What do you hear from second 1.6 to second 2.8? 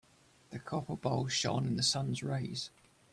in the sun's rays.